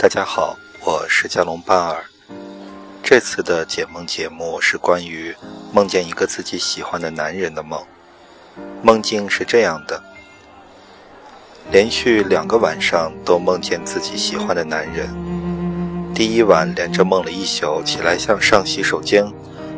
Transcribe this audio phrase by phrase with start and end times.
[0.00, 2.02] 大家好，我是加隆巴尔。
[3.02, 5.36] 这次的解梦节目是关于
[5.74, 7.78] 梦见一个自己喜欢的男人的梦。
[8.80, 10.02] 梦境是这样的：
[11.70, 15.06] 连续两个晚上都梦见自己喜欢的男人。
[16.14, 19.30] 第一晚连着梦了一宿，起来向上洗手间，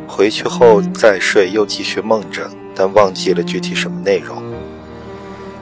[0.07, 4.41] 回去后再睡，又继续梦着，但忘记了具体什么内容。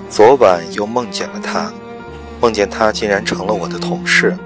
[0.07, 1.73] 昨晚又梦见了他，
[2.39, 4.37] 梦见他竟然成了我的同事。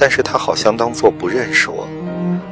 [0.00, 1.88] 但是他好像当做不认识我，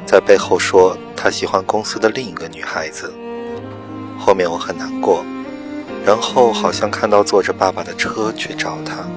[0.05, 3.13] 在背后说他喜欢公司的另一个女孩子。
[4.19, 5.23] 后面我很难过，
[6.05, 9.07] 然后好像看到坐着爸爸的车去找他，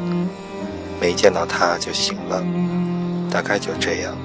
[1.00, 2.41] 没见到他就醒了，
[3.28, 4.16] 大概就这样。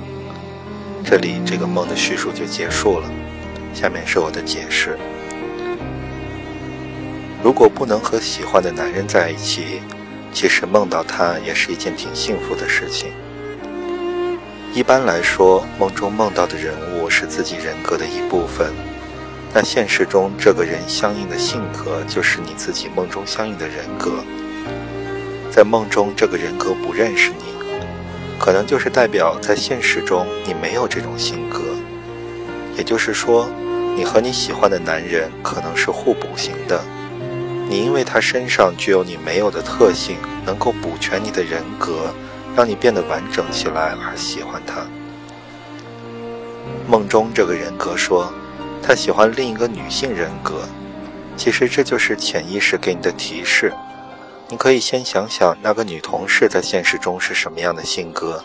[1.03, 3.09] 这里这个梦的叙述就结束了，
[3.73, 4.99] 下面是我的解释。
[7.43, 9.81] 如果不能和喜欢的男人在一起，
[10.31, 13.09] 其实梦到他也是一件挺幸福的事情。
[14.75, 18.73] 一般来说，梦中梦到的人物是自己人格的一部分，
[19.53, 24.11] 那现实中这个人相应的性格就是你自己梦中相应的人格。
[25.49, 27.53] 在梦中，这个人格不认识你，
[28.37, 31.61] 可能就是代表在现实中你没有这种性格。
[32.75, 33.49] 也就是说，
[33.95, 36.83] 你和你喜欢的男人可能是互补型的，
[37.69, 42.13] 你因为他身上具有你没有的特性，能够补全你的人格。
[42.55, 44.85] 让你变得完整起来而喜欢他。
[46.87, 48.31] 梦中这个人格说，
[48.81, 50.63] 他喜欢另一个女性人格。
[51.35, 53.73] 其实这就是潜意识给你的提示。
[54.47, 58.41] 你可以先想想那个女同事在现实中是什么样的性格，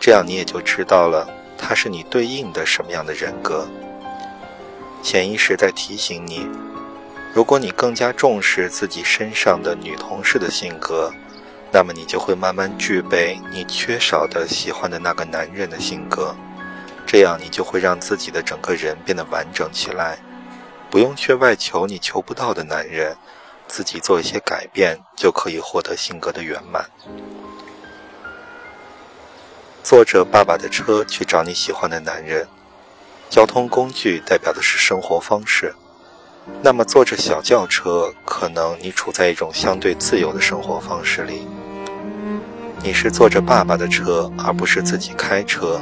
[0.00, 3.66] 这样你也就知道了她是你对应的什么样的人格。
[5.02, 6.46] 潜意识在提醒你，
[7.34, 11.12] 如果你更加重视自己身上的女同事的性格。
[11.74, 16.32] 那么你就会慢慢具备你缺少的、喜欢的那个男人的性格，
[17.04, 20.16] 这样你就会让自己的整个人变得完整起来，
[20.88, 23.16] 不用去外求你求不到的男人，
[23.66, 26.88] 自己做一些改变就可以获得性格的圆满。
[29.82, 32.46] 坐着爸爸的车去找你喜欢的男人，
[33.28, 35.74] 交通工具代表的是生活方式。
[36.62, 41.48] 那么坐着小轿车，可能你处在一种相对自由的生活方式里。
[42.84, 45.80] 你是坐着爸爸的车，而不是自己开车，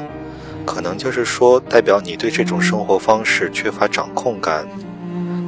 [0.65, 4.65] 可能就是说，代表你对这种生活方式缺乏掌控感，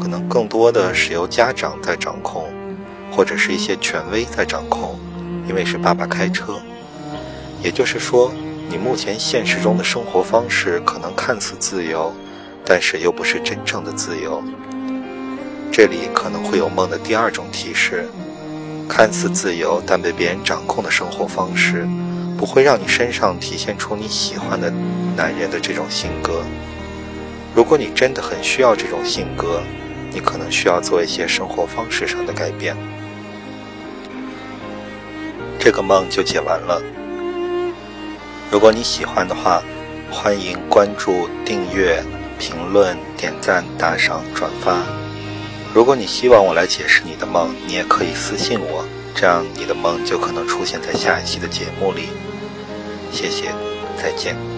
[0.02, 2.52] 可能更多的是由家长在掌控，
[3.12, 4.98] 或者是一些权威在掌控，
[5.48, 6.60] 因为是爸爸开车。
[7.62, 8.32] 也就是说，
[8.68, 12.12] 你目前现实中的生活方式可能看似自由，
[12.66, 14.42] 但是又不是真正的自由。
[15.70, 18.08] 这里可能会有梦的第二种提示。
[18.88, 21.86] 看似自由但被别人掌控的生活方式，
[22.36, 24.72] 不会让你身上体现出你喜欢的
[25.16, 26.42] 男人的这种性格。
[27.54, 29.62] 如果你真的很需要这种性格，
[30.12, 32.76] 你可能需要做一些生活方式上的改变。
[35.58, 36.82] 这个梦就解完了。
[38.50, 39.62] 如果你喜欢的话，
[40.10, 42.02] 欢迎关注、订阅、
[42.38, 45.03] 评论、点赞、打赏、转发。
[45.74, 52.10] 如果你希望我来解释你的梦，你也可以私信我，这样你的梦就可能出现在下一期的节目里。
[53.10, 53.52] 谢谢，
[54.00, 54.53] 再见。